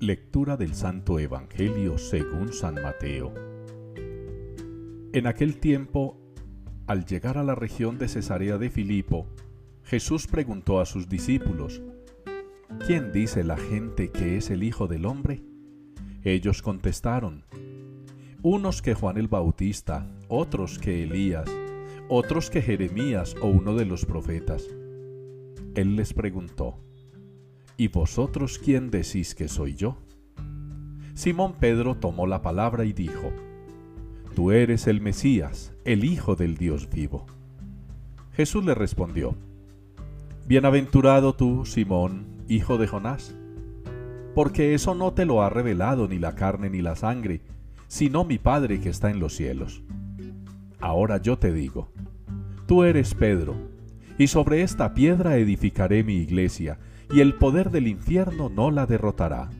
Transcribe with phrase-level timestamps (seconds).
[0.00, 3.34] Lectura del Santo Evangelio según San Mateo.
[5.12, 6.20] En aquel tiempo,
[6.86, 9.26] al llegar a la región de Cesarea de Filipo,
[9.82, 11.82] Jesús preguntó a sus discípulos,
[12.86, 15.42] ¿Quién dice la gente que es el Hijo del Hombre?
[16.22, 17.44] Ellos contestaron,
[18.42, 21.50] unos que Juan el Bautista, otros que Elías,
[22.08, 24.64] otros que Jeremías o uno de los profetas.
[25.74, 26.78] Él les preguntó,
[27.80, 29.98] ¿Y vosotros quién decís que soy yo?
[31.14, 33.32] Simón Pedro tomó la palabra y dijo,
[34.34, 37.26] Tú eres el Mesías, el Hijo del Dios vivo.
[38.32, 39.36] Jesús le respondió,
[40.44, 43.36] Bienaventurado tú, Simón, hijo de Jonás,
[44.34, 47.42] porque eso no te lo ha revelado ni la carne ni la sangre,
[47.86, 49.84] sino mi Padre que está en los cielos.
[50.80, 51.92] Ahora yo te digo,
[52.66, 53.54] tú eres Pedro,
[54.18, 59.50] y sobre esta piedra edificaré mi iglesia, y el poder del infierno no la derrotará.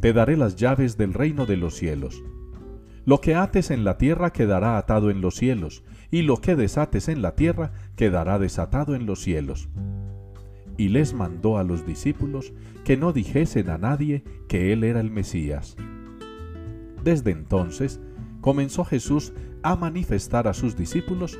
[0.00, 2.22] Te daré las llaves del reino de los cielos.
[3.04, 7.08] Lo que ates en la tierra quedará atado en los cielos, y lo que desates
[7.08, 9.68] en la tierra quedará desatado en los cielos.
[10.76, 12.52] Y les mandó a los discípulos
[12.84, 15.76] que no dijesen a nadie que él era el Mesías.
[17.02, 18.00] Desde entonces
[18.40, 21.38] comenzó Jesús a manifestar a sus discípulos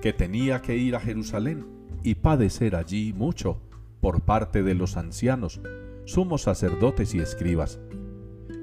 [0.00, 1.66] que tenía que ir a Jerusalén
[2.02, 3.60] y padecer allí mucho
[4.02, 5.60] por parte de los ancianos,
[6.06, 7.78] sumos sacerdotes y escribas,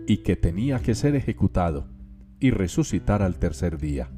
[0.05, 1.87] y que tenía que ser ejecutado
[2.41, 4.11] y resucitar al tercer día.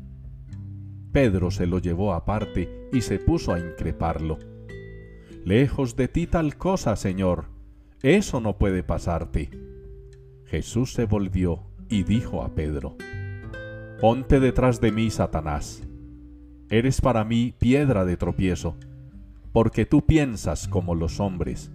[1.11, 4.39] Pedro se lo llevó aparte y se puso a increparlo.
[5.45, 7.45] Lejos de ti tal cosa, Señor,
[8.01, 9.51] eso no puede pasarte.
[10.45, 12.97] Jesús se volvió y dijo a Pedro,
[13.99, 15.83] Ponte detrás de mí, Satanás.
[16.71, 18.75] Eres para mí piedra de tropiezo
[19.53, 21.71] porque tú piensas como los hombres,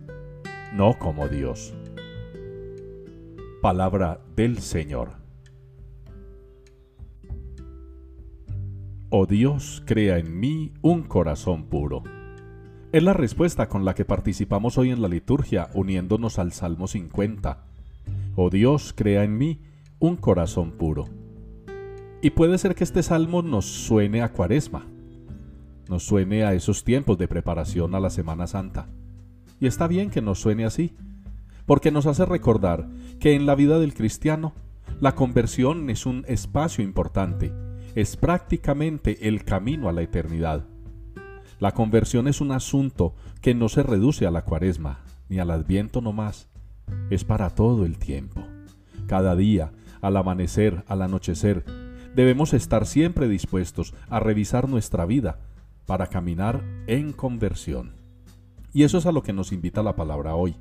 [0.73, 1.75] no como Dios.
[3.61, 5.13] Palabra del Señor.
[9.11, 12.03] Oh Dios, crea en mí un corazón puro.
[12.93, 17.65] Es la respuesta con la que participamos hoy en la liturgia uniéndonos al Salmo 50.
[18.37, 19.61] Oh Dios, crea en mí
[19.99, 21.05] un corazón puro.
[22.23, 24.87] Y puede ser que este salmo nos suene a cuaresma,
[25.89, 28.89] nos suene a esos tiempos de preparación a la Semana Santa.
[29.61, 30.95] Y está bien que nos suene así,
[31.65, 32.89] porque nos hace recordar
[33.21, 34.53] que en la vida del cristiano
[35.01, 37.53] la conversión es un espacio importante,
[37.95, 40.67] es prácticamente el camino a la eternidad.
[41.59, 46.01] La conversión es un asunto que no se reduce a la cuaresma, ni al adviento
[46.01, 46.49] no más,
[47.11, 48.43] es para todo el tiempo.
[49.07, 51.65] Cada día, al amanecer, al anochecer,
[52.15, 55.39] debemos estar siempre dispuestos a revisar nuestra vida
[55.87, 57.93] para caminar en conversión.
[58.73, 60.57] Y eso es a lo que nos invita la palabra hoy.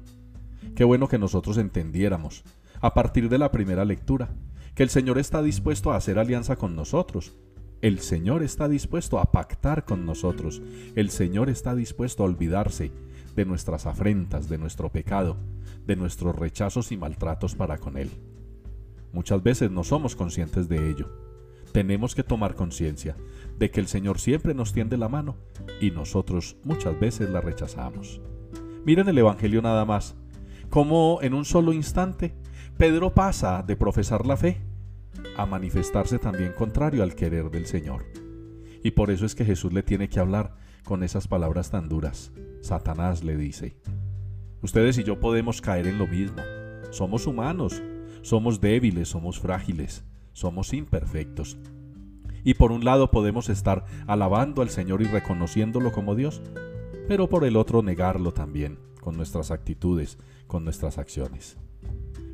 [0.76, 2.44] Qué bueno que nosotros entendiéramos,
[2.80, 4.30] a partir de la primera lectura,
[4.76, 7.36] que el Señor está dispuesto a hacer alianza con nosotros.
[7.82, 10.62] El Señor está dispuesto a pactar con nosotros.
[10.96, 12.92] El Señor está dispuesto a olvidarse
[13.36, 15.38] de nuestras afrentas, de nuestro pecado,
[15.86, 18.10] de nuestros rechazos y maltratos para con Él.
[19.12, 21.25] Muchas veces no somos conscientes de ello
[21.76, 23.18] tenemos que tomar conciencia
[23.60, 25.36] de que el Señor siempre nos tiende la mano
[25.82, 28.22] y nosotros muchas veces la rechazamos.
[28.86, 30.16] Miren el Evangelio nada más,
[30.70, 32.34] como en un solo instante
[32.78, 34.62] Pedro pasa de profesar la fe
[35.36, 38.06] a manifestarse también contrario al querer del Señor.
[38.82, 40.56] Y por eso es que Jesús le tiene que hablar
[40.86, 42.32] con esas palabras tan duras.
[42.62, 43.76] Satanás le dice,
[44.62, 46.42] ustedes y yo podemos caer en lo mismo.
[46.92, 47.84] Somos humanos,
[48.22, 51.58] somos débiles, somos frágiles somos imperfectos.
[52.44, 56.44] Y por un lado podemos estar alabando al Señor y reconociéndolo como Dios,
[57.08, 61.58] pero por el otro negarlo también con nuestras actitudes, con nuestras acciones.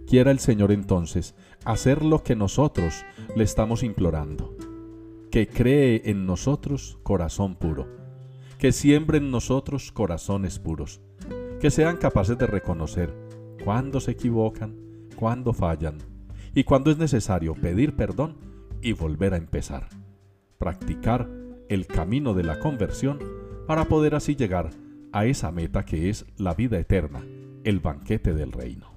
[0.07, 4.55] Quiera el Señor entonces hacer lo que nosotros le estamos implorando,
[5.29, 7.87] que cree en nosotros corazón puro,
[8.57, 10.99] que siembre en nosotros corazones puros,
[11.61, 13.13] que sean capaces de reconocer
[13.63, 14.75] cuándo se equivocan,
[15.15, 15.99] cuándo fallan,
[16.53, 18.37] y cuando es necesario pedir perdón
[18.81, 19.87] y volver a empezar.
[20.57, 21.29] Practicar
[21.69, 23.19] el camino de la conversión
[23.67, 24.71] para poder así llegar
[25.13, 27.23] a esa meta que es la vida eterna,
[27.63, 28.91] el banquete del reino.